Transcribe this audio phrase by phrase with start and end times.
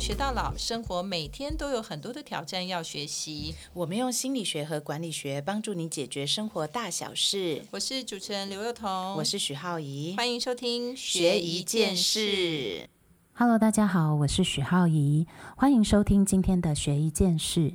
[0.00, 3.54] 学到老，生活每天都有很多的挑战要学习。
[3.74, 7.62] 我们用心理学和管理学帮助你解决生活大小事。
[7.70, 12.88] 我是主持人刘幼彤，我是许浩怡，欢迎收听学一件事。
[13.34, 17.74] Hello，大家好，我是许浩怡，欢迎收听今天的学一件事。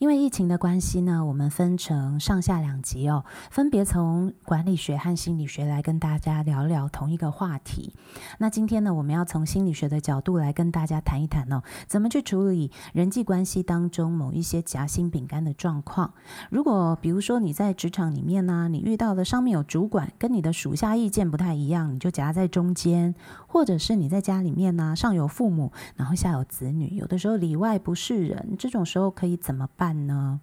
[0.00, 7.92] 因为疫情的关系呢，我们分成上下两集哦，分别从管理学和心理学来跟大家聊聊同一个话题。
[8.38, 16.14] 那今天呢，我们要从心理学的角度来跟大家谈一谈哦，怎么去处理人际关系当中某一些夹心饼干的状况。
[16.48, 23.12] 如果比如说你在职场里面呢、你遇到的上面有主管跟你的属下意见不太一样，你就夹在中间；
[23.46, 30.40] 或者是你在家里面呢、上有父母，然后下有子女，有的时候里外不是人，这种时候可以怎么办呢？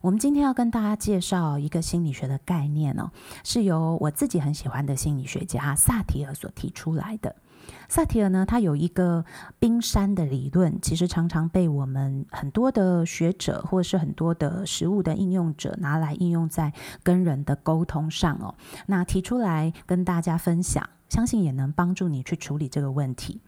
[0.00, 3.10] 我们今天要跟大家介绍一个心理学的概念哦，
[3.44, 7.36] 是由我自己很喜欢的心理学家萨提尔所提出来的。
[7.88, 9.24] 萨提尔呢，他有一个
[9.58, 18.54] 冰山的理论，其实常常被我们很多的学者或者是很多的实物的应用者拿来应用在跟人的沟通上哦。
[18.86, 23.42] 那提出来跟大家分享，相信也能帮助你去处理这个问题。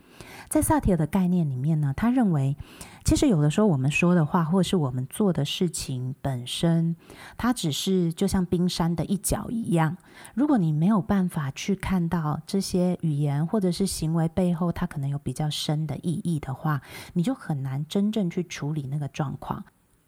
[0.49, 2.57] 在萨提尔的概念里面呢，他认为，
[3.05, 6.95] 其实有的时候我们说的话，或是我们做的事情本身，
[7.39, 9.97] 它只是就像冰山的一角一样。
[10.35, 16.83] 如果你没有办法去看到这些语言或者是行为背后，它可能有比较深的意义的话，
[17.15, 19.65] 你就很难真正去处理那个状况。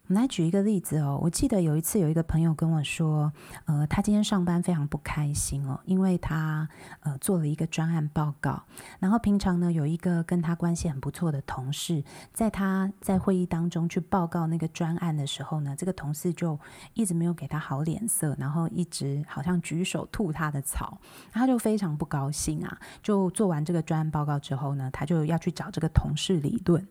[0.07, 3.33] 我们来举一个例子哦，我记得有一次有一个朋友跟我说，
[3.65, 8.61] 呃，他今天上班非常不开心哦，因为他呃做了一个专案报告，
[8.99, 16.59] 然后平常呢有一个跟他关系很不错的同事，在他在会议当中去报告那个专案的时候呢，这个同事就
[16.93, 20.99] 一直没有给他好脸色，然后一直好像举手吐他的草，
[21.31, 22.77] 他就非常不高兴啊。
[23.01, 26.87] 就做完这个专案报告之后呢，他就要去找这个同事理论，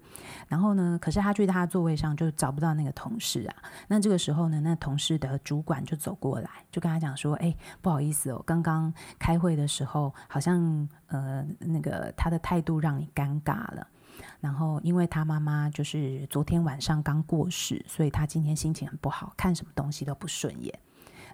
[0.49, 3.54] 然后呢，可是他去他的座位上就找不到那个同同事啊。
[3.87, 13.87] 那这个时候呢，那同事的主管就走过来，就跟他讲说：“哎，不好意思哦，刚刚开会的时候好像呃那个他的态度让你尴尬了。”
[14.41, 20.78] 然后，因为他妈妈就是昨天晚上刚过世，所以他今天心情很不好，看什么东西都不顺眼。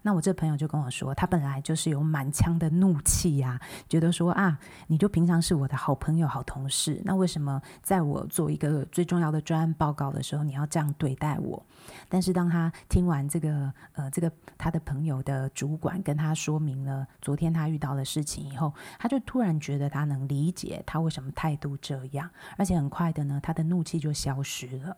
[0.03, 11.65] 那我这朋友就跟我说，他本来就是有满腔的怒气呀、觉得说啊，你就平常是我的好朋友、好同事，那为什么在我做一个最重要的专案报告的时候，你要这样对待我？
[12.09, 24.97] 但是当他听完这个呃这个他的朋友的主管跟他说明了昨天他遇到的事情以后，他就突然觉得他能理解他为什么态度这样，而且很快的呢，他的怒气就消失了。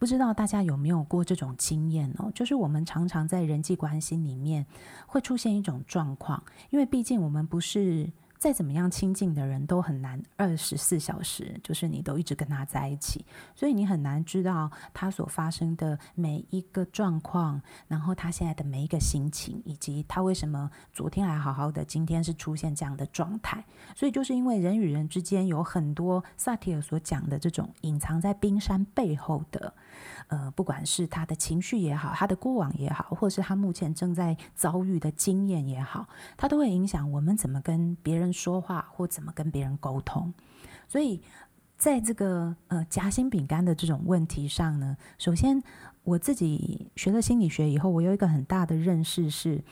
[0.00, 2.32] 不知道大家有没有过这种经验哦？
[2.34, 4.64] 就是我们常常在人际关系里面
[5.06, 13.22] 会出现一种状况，因为毕竟我们不是再怎么样亲近的人都很难二十四小时，就是你都一直跟他在一起，
[13.54, 23.62] 所以你很难知道他所发生的每一个状况，然后他现在的每一个心情，以及他为什么昨天还好好的，今天是出现这样的状态。
[23.94, 29.74] 所以就是因为人与人之间有很多萨提尔所讲的这种隐藏在冰山背后的。
[30.28, 36.06] 呃，不管是他的情绪也好，他的过往也好，或是他目前正在遭遇的经验也好，
[36.38, 40.32] 它都会影响我们怎么跟别人说话，或怎么跟别人沟通。
[40.88, 41.22] 所以，
[41.76, 45.62] 在这个呃夹心饼干的这种问题上呢，首先
[46.04, 49.62] 我自己学了心理学以后，我有一个很大的认识是。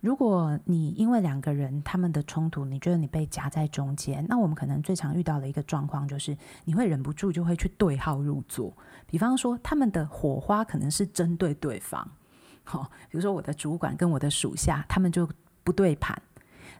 [0.00, 6.34] 如果你因为两个人他们的冲突，你觉得你被夹在中间，那我们可能最常遇到的一个状况就是，
[6.64, 8.74] 你会忍不住就会去对号入座。
[9.06, 12.10] 比方说，他们的火花可能是针对对方，
[12.64, 15.28] 好、比如说我的主管跟我的属下，他们就
[15.62, 16.18] 不对盘。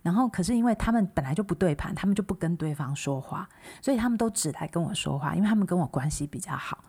[0.03, 3.49] 然后，可是因为他们本来就不对盘，他们就不跟对方说话，
[3.83, 6.83] 所以他们都只来跟我说话，因为他们跟我关系比较好。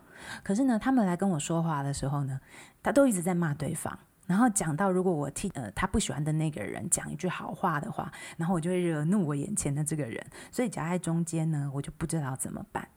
[0.44, 2.40] 可是呢，他们来跟我说话的时候呢，
[2.82, 3.98] 他都一直在骂对方。
[4.28, 12.88] 然后讲到，如果我替呃他不喜欢的那个人讲一句好话的话，然后我就会惹怒我眼前的这个人，所以夹在中间呢，我就不知道怎么办。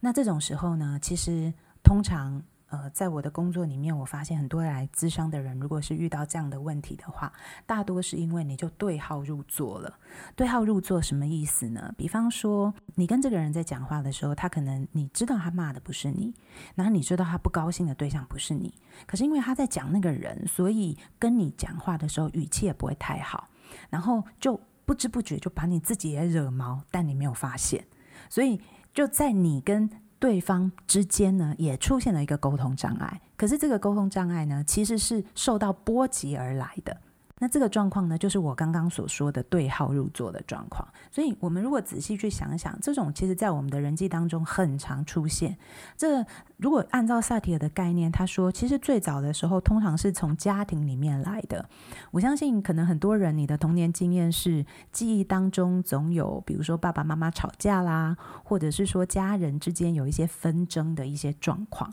[0.00, 2.42] 那这种时候呢，其实通常
[2.74, 7.32] 呃，在我的工作里面，我发现很多来咨商的人，如果是遇到这样的问题的话，
[7.66, 9.96] 大多是因为你就对号入座了。
[10.34, 11.94] 对号入座什么意思呢？
[11.96, 16.34] 比方说，你跟这个人在讲话的时候，他可能你知道他骂的不是你，
[16.74, 18.74] 然后你知道他不高兴的对象不是你，
[19.06, 23.48] 可是因为他在讲那个人，所以跟你讲话的时候语气也不会太好，
[23.88, 27.86] 然后就不知不觉就把你自己也惹毛，但你没有发现，
[28.28, 28.60] 所以
[28.92, 29.88] 就在你跟
[30.24, 33.20] 对方之间呢，也出现了一个沟通障碍。
[33.36, 36.96] 可是这个沟通障碍呢，其实是受到波及而来的。
[37.44, 40.88] 那这个状况呢，就是我刚刚所说的对号入座的状况。
[41.12, 45.54] 所以，我们如果仔细去想想，这种其实在我们的人际当中很常出现。
[45.94, 46.24] 这
[46.56, 51.68] 如果按照萨提尔的概念，他说，其实最早的时候，通常是从家庭里面来的。
[52.12, 61.92] 我相信，可能很多人你的童年经验是记忆当中总有，比如说爸爸妈妈吵架啦，或者是说家人之间有一些纷争的一些状况。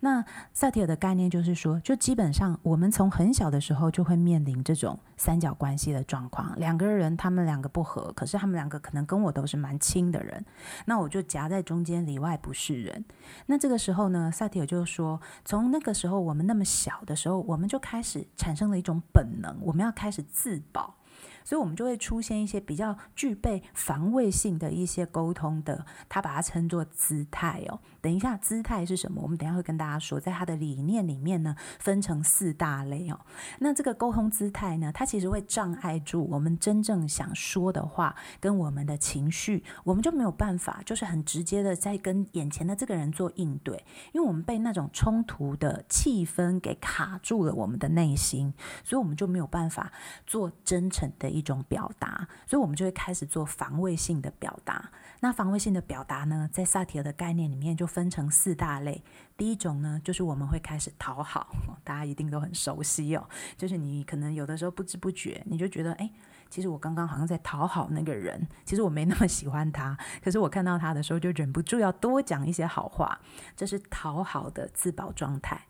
[0.00, 10.44] 那萨提尔的概念就是说，就基本上我们从很小的时候就会面临这种三角关系的状况，两个人他们两个不和，可是他们两个可能跟我都是蛮亲的人，
[10.86, 13.04] 那我就夹在中间，里外不是人。
[13.46, 20.96] 那这个时候呢，萨提尔就说，从那个时候我们那么小的时候，我们就开始产生了一种本能，我们要开始自保。
[21.44, 27.78] 所以，我们就会出现一些比较具备防卫性的一些沟通的，他把它称作姿态哦。
[28.00, 29.20] 等一下，姿态是什么？
[29.22, 33.20] 我们等下会跟大家说，在他的理念里面呢，分成四大类哦。
[33.58, 49.92] 那这个沟通姿态呢，它其实会障碍住我们真正想说的话跟我们的情绪，我们就没有办法，就是很直接的在跟眼前的这个人做应对，因为我们被那种冲突的气氛给卡住了我们的内心，所以我们就没有办法
[50.26, 51.33] 做真诚的。
[51.34, 54.90] 一种表达，所以我们就会开始做防卫性的表达。
[55.20, 59.02] 那防卫性的表达呢，在萨提尔的概念里面就分成四大类。
[59.36, 61.48] 第一种呢，就是我们会开始讨好，
[61.82, 63.28] 大家一定都很熟悉哦。
[63.56, 66.10] 就是你可能有的时候不知不觉，你就觉得，哎，
[66.48, 73.20] 其实我刚刚好像在讨好那个人，其实我没那么喜欢他，可是我看到他的时候就忍不住要多讲一些好话，
[73.56, 75.66] 这是讨好的自保状态。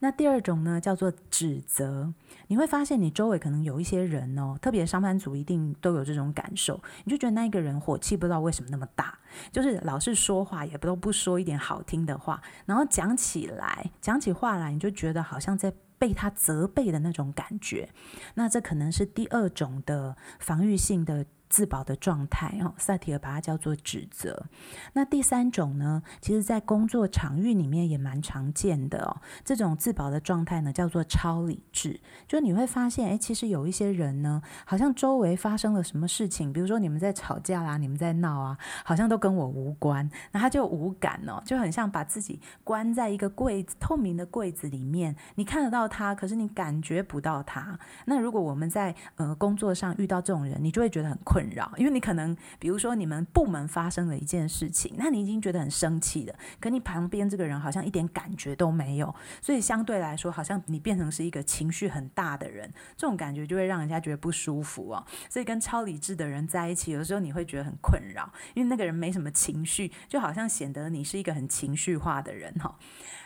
[0.00, 2.12] 那第二种呢，叫做指责。
[2.48, 6.82] 你会发现，你周围可能有一些人哦，特别上班族一定都有这种感受。
[7.04, 9.18] 你就觉得那一个人火气不知道为什么那么大，
[9.52, 17.88] 就是老是说话也不都不说一点好听的话，然后讲起来讲起话来，你就觉得好像在被他责备的那种感觉。
[18.34, 21.24] 那这可能是第二种的防御性的。
[21.50, 24.46] 自保的状态哦，萨提尔把它叫做指责。
[24.92, 29.20] 那第三种呢，其实在工作场域里面也蛮常见的哦。
[29.44, 32.00] 这种自保的状态呢，叫做超理智。
[32.28, 47.76] 就你会发现，哎，其实有一些人呢，好像周围发生了什么事情，比如说你们在吵架啦，你们在闹啊，好像都跟我无关，那他就无感哦，就很像把自己关在一个柜子透明的柜子里面，你看得到他，可是你感觉不到他。
[48.04, 51.39] 那如果我们在呃工作上遇到这种人，你就会觉得很困。
[51.40, 65.04] 困扰，因为你可能，比如说你们部门发生了一件事情，那你已经觉得很生气了，可你旁边这个人好像一点感觉都没有，所以相对来说，好像你变成是一个情绪很大的人，这种感觉就会让人家觉得不舒服哦。
[65.30, 72.76] 所以跟超理智的人在一起，有时候你会觉得很困扰，因为那个人没什么情绪，就好像显得你是一个很情绪化的人哈。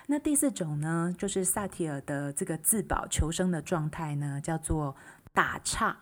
[0.07, 4.95] 那第四种呢，就是萨提尔的这个自保求生的状态呢，叫做
[5.33, 5.97] 打岔。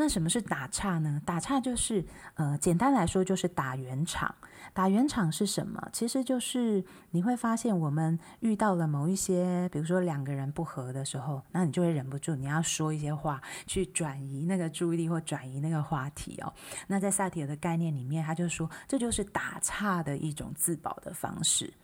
[0.00, 1.20] 那什么是打岔呢？
[1.26, 2.04] 打岔就是，
[2.34, 4.32] 呃，简单来说就是打圆场。
[4.72, 5.88] 打圆场是什么？
[5.92, 16.52] 其实就是你会发现，我们遇到了某一些，比如说两个人不和的时候，那你就会忍不住你要说一些话去转移那个注意力或转移那个话题哦。
[16.86, 21.74] 那在萨提尔的概念里面，他就说这就是打岔的一种自保的方式。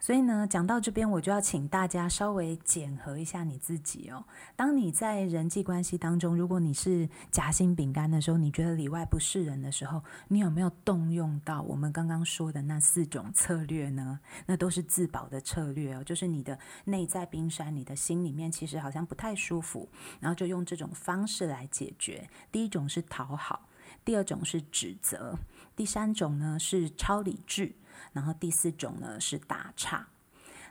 [0.00, 4.24] 所以呢，讲到这边，我就要请大家稍微检核一下你自己哦。
[4.54, 14.20] 当你在人际关系当中，如果你是夹心饼干的时候，你觉得里外不是人的时候，你有没有动用到我们刚刚说的那四种策略呢？
[14.46, 19.88] 那都是自保的策略哦，就是你的内在冰山，你的心里面其实好像不太舒服，
[20.20, 22.30] 然后就用这种方式来解决。
[22.52, 23.68] 第一种是讨好，
[24.04, 25.36] 第二种是指责，
[25.74, 27.74] 第三种呢是超理智。
[28.12, 30.08] 然后第四种呢是打岔。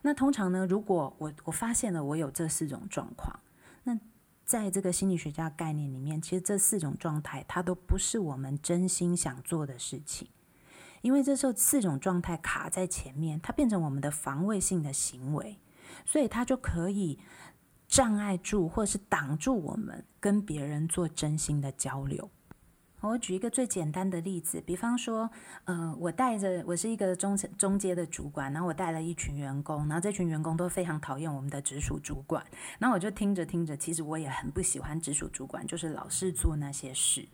[0.03, 3.39] 那通常呢，如果我我发现了我有这四种状况，
[3.83, 3.99] 那
[4.45, 10.29] 在这个心理学家概念里面，其实这四种状态它都不是我们真心想做的事情，
[11.01, 15.59] 因为这时候四种状态卡在前面，它变成我们的防卫性的行为，
[16.05, 17.19] 所以它就可以
[17.87, 22.29] 障碍住或者是挡住我们跟别人做真心的交流。
[23.01, 25.29] 我举一个最简单的例子，比方说，
[25.65, 32.43] 呃，我带着我是一个中层中阶的主管，然后我带了一群员工，然后这群员工都非常讨厌我们的直属主管，
[32.79, 37.27] 然后我就听着听着，其实我也很不喜欢直属主管，就是老是做那些事。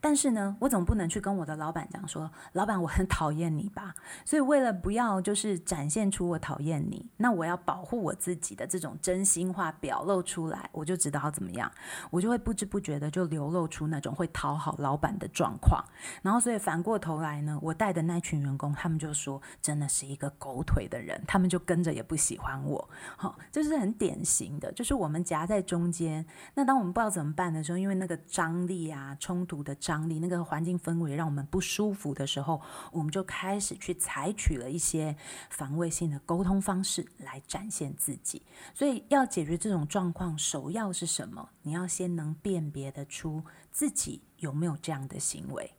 [0.00, 3.96] 但是呢，我总不能去跟我的老板讲说，老板我很讨厌你吧？
[4.24, 11.70] 所以为了不要就是展现出我讨厌你，那我要保护我自己的这种真心话表露出来，我就知道怎么样，
[12.10, 15.07] 我就会不知不觉的就流露出那种会讨好老板。
[15.16, 15.84] 的状况。
[16.22, 22.90] 然后，所以反过头来呢，我带的那群员工，他们就说，真的是一个狗腿的人，他们就跟着也不喜欢我。
[23.16, 26.26] 好，这是很典型的，就是我们夹在中间。
[26.54, 32.60] 那当我们不知道怎么办的时候，因为那个张力啊，冲突的张力，那个环境氛围让我们不舒服的时候，
[32.90, 35.14] 我们就开始去采取了一些
[35.50, 38.42] 防卫性的沟通方式来展现自己。
[38.74, 41.50] 所以，要解决这种状况，首要是什么？
[41.62, 45.74] 你要先能辨别得出自己有没有这样的行为。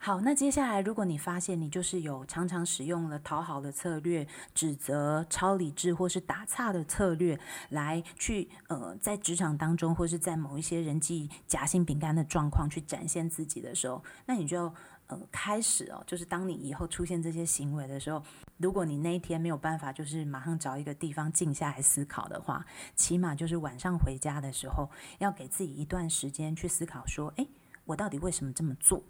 [0.00, 14.70] 好，那接下来，如果你发现你就是有常常使用了讨好的策略、指责、超理智或是打岔的策略来去呃，在职场当中或是在某一些人际夹心饼干的状况去展现自己的时候，那你就
[15.06, 18.22] 呃开始哦，就是当你以后出现这些行为的时候，
[18.58, 27.48] 如果你那一天没有办法就是马上找一个地方静下来思考的话，起码就是晚上回家的时候，要给自己一段时间去思考说，诶，
[27.84, 29.02] 我到底为什么这么做？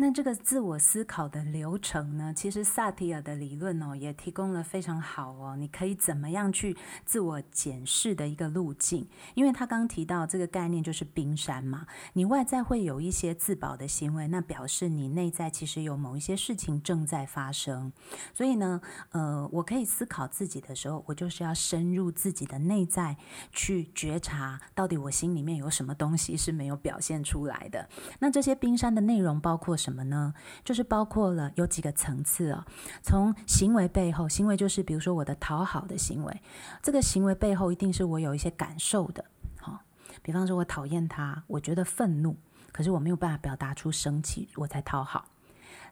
[0.00, 2.32] 那这个自我思考的流程呢？
[2.34, 9.06] 其实萨提尔的理论哦，也提供了非常好哦，你可以怎么样去自我检视的一个路径。
[9.34, 17.92] 因为他刚提到这个概念就是冰山嘛，你外在会有一些自保的行为，那表示你内在其实有某一些事情正在发生。
[18.32, 18.80] 所以呢，
[19.10, 23.18] 呃，我可以思考自己的时候，我就是要深入自己的内在
[23.52, 27.86] 去觉察，到底我心里面有什么东西是没有表现出来的。
[28.20, 29.89] 那这些冰山的内容包括什？
[29.90, 30.32] 什么呢？
[30.64, 32.64] 就是包括了有几个层次哦。
[33.02, 36.42] 从行为背后，行为就是比如说我的讨好的行为，
[36.80, 39.24] 这个行为背后一定是我有一些感受的。
[39.58, 39.80] 好，
[40.22, 42.36] 比方说我讨厌他，我觉得愤怒，
[42.70, 45.26] 可是我没有办法表达出生气，我才讨好。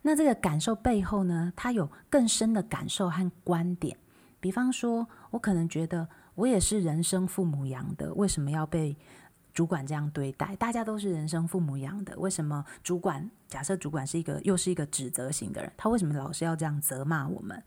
[0.02, 3.96] 那这个感受背后呢，它有更深的感受和观点。
[4.38, 8.96] 比方说，我可能觉得我也是人生父母养的，为什么要被？
[9.58, 17.60] 主管这样对待，大家都是人生父母养的，为什么主管假设主管是一个又是一个指责型的人，他为什么老是要这样责骂我们？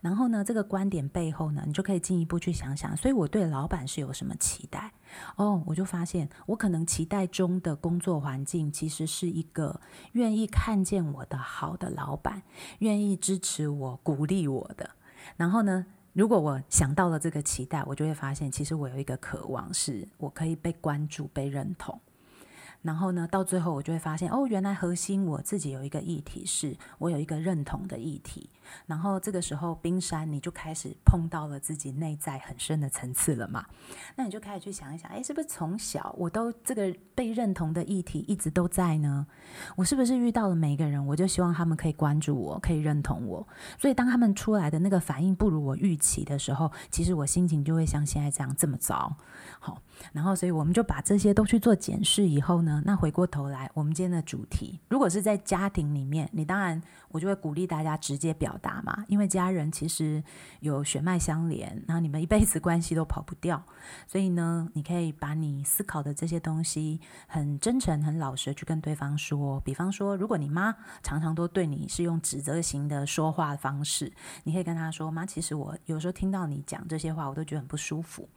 [0.00, 4.92] 然后呢，这个观点背后呢，你就可以进一步去想想，所以我对老板是有什么期待？
[5.36, 9.80] 哦，我就发现我可能期待中的工作环境，其实是一个
[10.14, 12.42] 愿意看见我的好的老板，
[12.80, 14.90] 愿意支持我、鼓励我的。
[15.36, 15.86] 然后呢？
[16.18, 21.96] 如果我想到了这个期待，我就会发现，其实我有一个渴望，是我可以被关注、被认同。
[22.82, 28.50] 然后呢，到最后我就会发现，哦，原来核心我自己有一个议题，是我有一个认同的议题。
[28.86, 33.66] 然后这个时候，冰山你就开始碰到了自己内在很深的层次了嘛？
[34.16, 39.26] 那你就开始去想一想，哎，是不是从小我都这个被认同的议题一直都在呢？
[39.76, 43.46] 我是不是遇到了每一个人，我就希望他们可以关注我，可以认同我？
[43.78, 49.16] 所以当他们出来的那个反应不如我预期的时候，其实我心情就会像现在这样这么糟。
[49.60, 49.80] 好，
[50.12, 60.22] 然后所以我们就把这些都去做检视以后呢，那回过头来，我们今天的主题，如果是在家庭里面，你当然我就会鼓励大家直接表达嘛，因为家人其实
[60.60, 63.62] 有血脉相连，然后你们一辈子关系都跑不掉，
[64.06, 69.60] 所以呢，你可以把你思考的这些东西很真诚、很老实去跟对方说。
[69.60, 74.12] 比方说，如果你妈常常都对你是用指责型的说话方式，
[74.44, 78.28] 你可以跟她说：“妈，其实我有时候听到你讲这些话，我都觉得很不舒服。”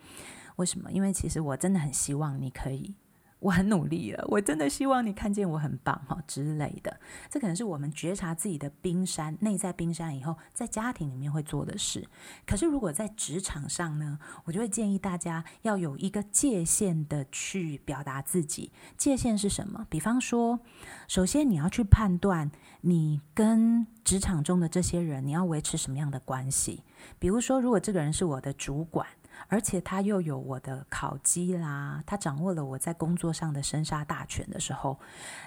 [0.57, 0.91] 为什么？
[0.91, 2.93] 因为其实我真的很希望你可以，
[3.41, 6.99] 我很努力了，我真的希望你看见我很棒哈之类的。
[7.27, 12.07] 这可能是我们觉察自己的冰山内在冰山以后，在家庭里面会做的事。
[12.45, 18.71] 可是如果在职场上呢，我就会建议大家要有一个界限的去表达自己。
[18.95, 19.87] 界限是什么？
[19.89, 20.59] 比方说，
[21.07, 26.83] 首先你要去判断你跟职场中的这些人，你要维持什么样的关系。
[27.17, 29.07] 比如说，如果这个人是我的主管。
[29.47, 34.99] 而且他又有我的考绩啦，他掌握了我在工作上的生杀大权的时候，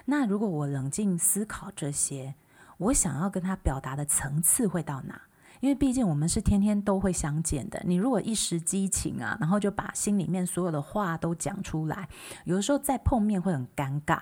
[0.05, 2.35] 那如果我冷静思考这些，
[2.77, 5.21] 我想要跟他表达的层次会到哪？
[5.65, 12.07] 因为毕竟我们是天天都会相见的，你如果一时激情啊，然后就把心里面所有的话都讲出来，
[12.43, 14.19] 有的时候再碰面会很尴尬。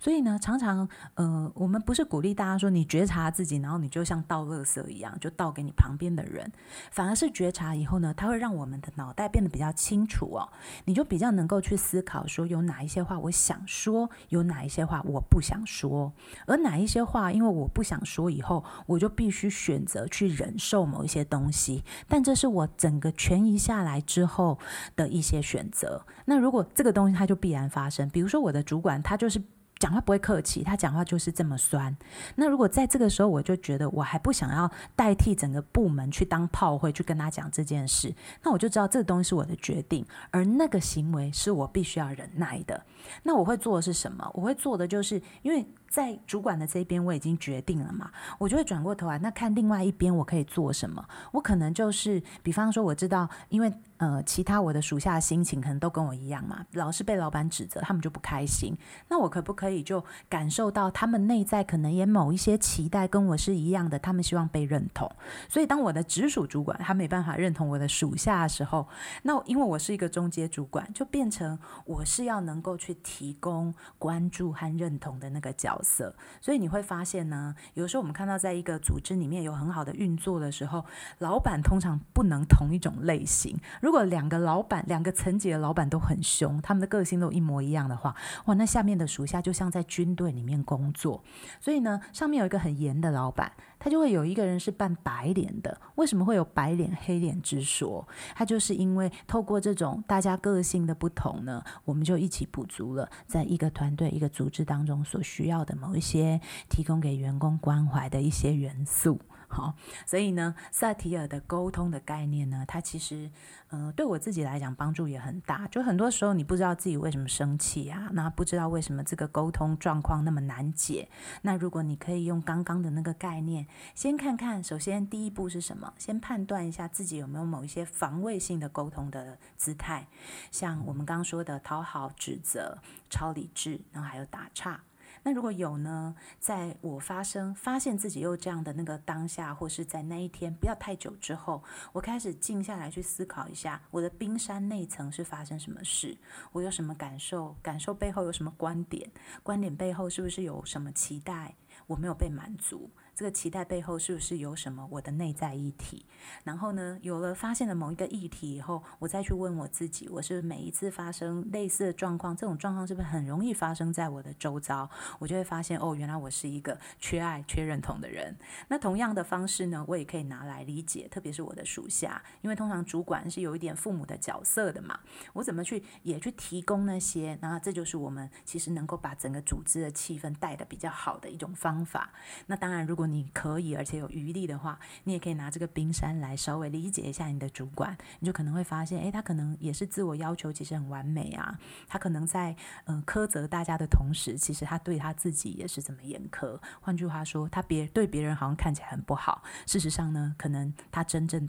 [0.00, 6.50] 所以呢，常常，呃，我们不是鼓励大家说你觉察自己，然后你就像倒垃圾一样，就倒给你旁边的人，
[6.90, 10.48] 反而是觉察以后呢，它会让我们的脑袋变得比较清楚哦，
[10.86, 16.10] 你就比较能够去思考说有哪一些话我想说，有哪一些话我不想说，
[16.46, 24.58] 而哪一些话因为我不想说以后，我就必须选择去忍受某一些东西，但这是我整个权宜下来之后
[24.94, 26.06] 的一些选择。
[26.24, 29.42] 那如果这个东西它就必然发生，比如说我的主管他就是。
[29.78, 31.94] 讲话不会客气，他讲话就是这么酸。
[32.36, 42.86] 那如果在这个时候，我就觉得我还不想要代替整个部门去当炮灰，去跟他讲这件事，那我就知道这个东西是我的决定，而那个行为是我必须要忍耐的。
[43.22, 44.26] 那我会做的是什么？
[44.32, 45.66] 我会做的就是因为。
[45.88, 51.04] 在主管的这边，我已经决定了嘛，我就会转过头来，那看另外一边我可以做什么。
[51.32, 58.76] 我可能就是，比方说，我知道，因为呃，其他我的属下心情可能都跟我一样嘛，老是被老板指责，他们就不开心。
[59.08, 65.10] 那我可不可以就感受到他们内在可能也某一些期待跟我是一样的，他们希望被认同。
[65.48, 68.86] 所以当我的直属主管他没办法认同我的属下的时候，
[69.22, 75.75] 那因为我是一个中阶主管，就变成我是要能够去提供关注和认同的那个角。
[75.82, 80.84] 色，所以你会发现呢，有时候我们看到在一个组织里面有很好的运作的时候，
[81.18, 83.58] 老板通常不能同一种类型。
[83.80, 88.14] 如果两个老板、两个层级的老板都很凶，他们的个性都一模一样的话，
[88.46, 91.22] 哇，那下面的属下就像在军队里面工作。
[91.60, 93.52] 所以呢，上面有一个很严的老板。
[93.78, 98.06] 他就会有一个人是扮白脸的，为什么会有白脸黑脸之说？
[98.34, 109.20] 他就是因为透过这种大家个性的不同呢，我们就一起补足了在一个团队、一个组织当中所需要的某一些提供给员工关怀的一些元素。
[109.56, 113.30] 好，所以呢，萨提尔的沟通的概念呢，它其实，
[113.70, 115.66] 呃，对我自己来讲帮助也很大。
[115.68, 121.08] 就很多时候你不知道自己为什么生气啊，那不知道为什么这个沟通状况那么难解。
[121.40, 125.94] 那如果你可以用刚刚的那个概念，先看看，首先第一步是什么？
[125.96, 130.06] 先判断一下自己有没有某一些防卫性的沟通的姿态，
[130.50, 132.76] 像我们刚说的讨好、指责、
[133.08, 134.82] 超理智，然后还有打岔。
[135.26, 136.14] 那如果有呢？
[136.38, 141.60] 在我发生发现自己又这样的那个当下，或是在那一天不要太久之后，
[141.92, 146.16] 我开始静下来去思考一下，我的冰山内层是发生什么事？
[146.52, 147.56] 我有什么感受？
[147.60, 149.10] 感受背后有什么观点？
[149.42, 151.56] 观点背后是不是有什么期待？
[151.88, 152.88] 我没有被满足？
[153.16, 156.04] 这个期待背后是不是有什么我的内在议题？
[156.44, 164.90] 然后呢，有了发现了某一个议题以后，我再去问我自己：我是每一次发生类似的状况，这种状况是不是很容易发生在我的周遭？
[165.18, 168.36] 我就会发现，哦，原来我是一个缺爱、缺认同的人。
[168.68, 175.00] 那同样的方式呢，我也可以拿来理解，特别是我的属下，因为通常主管是有一点父母的角色的嘛。
[175.32, 177.38] 我怎么去也去提供那些？
[177.40, 182.12] 那这就是我们其实能够把整个组织的气氛带的比较好的一种方法。
[182.48, 191.58] 那当然，如果你可以，而且有余力的话，你也可以拿这个冰山来稍微理解一下你的主管，你就可能会发现，诶，他可能也是自我要求其实很完美啊。
[191.86, 196.60] 他可能在嗯苛责大家的同时，其实他对他自己也是这么严苛。
[196.80, 201.48] 换句话说，他别对别人好像看起来很不好，事实上呢，可能他真正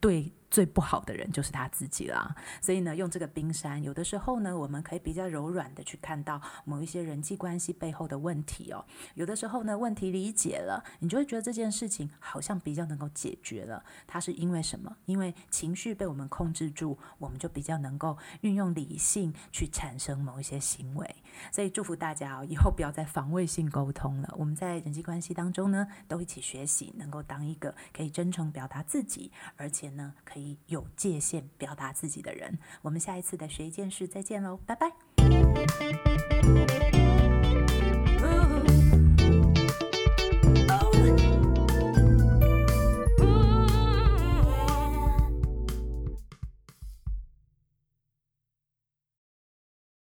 [0.00, 0.32] 对。
[0.54, 8.84] 最不好的人就是他自己啦，所以呢，用这个冰山，有的时候呢，我们可以比较柔软的去看到某一些人际关系背后的问题哦。
[9.14, 13.82] 有的时候呢，问题理解了，你就会觉得这件事情好像比较能够解决了。
[14.06, 14.96] 它是因为什么？
[15.06, 21.16] 因为情绪被我们控制住，我们就比较能够运用理性去产生某一些行为。
[21.50, 24.32] 所以祝福大家哦，以后不要再防卫性沟通了。
[24.38, 34.90] 我们在人际关系当中呢，都一起学习，能够当一个可以真诚表达自己，而且呢，可以有界限表达自己的人，我们下一次的学一件事再见喽，拜拜。